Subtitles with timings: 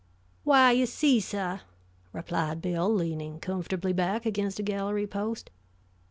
[0.43, 1.59] "Why, you see, suh,"
[2.11, 5.51] replied Bill, leaning comfortably back against a gallery post.